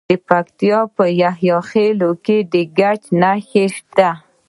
[0.09, 4.09] د پکتیکا په یحیی خیل کې د ګچ نښې شته.